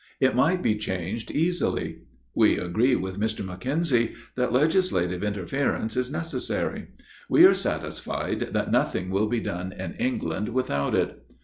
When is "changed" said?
0.79-1.29